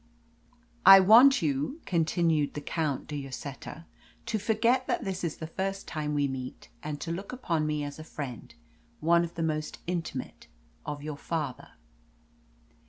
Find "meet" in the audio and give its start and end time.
6.27-6.69